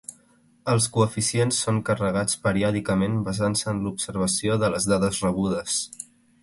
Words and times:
Els 0.71 0.85
coeficients 0.95 1.59
són 1.65 1.81
carregats 1.91 2.39
periòdicament 2.47 3.21
basant-se 3.29 3.69
en 3.75 3.83
l'observació 3.85 4.61
de 4.65 4.75
les 4.77 4.91
dades 4.95 5.23
rebudes. 5.29 5.81